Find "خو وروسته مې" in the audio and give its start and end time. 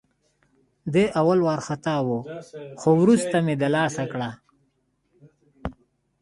2.79-3.53